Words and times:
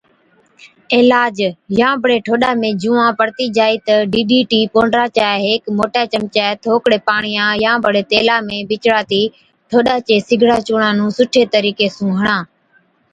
عِلاج، 0.97 1.35
يان 1.79 1.93
بڙي 2.01 2.17
ٺوڏا 2.25 2.49
۾ 2.61 2.69
جُوئان 2.81 3.09
پڙتِي 3.19 3.45
جائِي 3.57 3.77
تہ 3.87 3.93
ڊِي، 4.11 4.21
ڊِي 4.29 4.39
ٽِي 4.51 4.59
پونڊرا 4.73 5.05
چي 5.15 5.27
هيڪ 5.45 5.61
موٽَي 5.77 6.03
چمچَي 6.13 6.47
ٿوڪڙي 6.63 6.97
پاڻِيان 7.09 7.49
۾ 7.57 7.59
يان 7.63 7.77
بڙي 7.85 8.01
تيلا 8.11 8.35
۾ 8.49 8.55
بِچڙاتِي 8.69 9.21
ٺوڏا 9.69 9.95
چي 10.07 10.15
سِگڙان 10.27 10.59
چُونڻان 10.67 10.93
نُون 10.99 11.09
سُٺي 11.17 11.43
طرِيقي 11.55 11.87
سُون 11.95 12.11
هڻا۔ 12.19 12.37